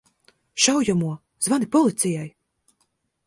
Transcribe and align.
Šaujamo! 0.63 1.09
Zvani 1.49 1.69
policijai! 1.77 2.27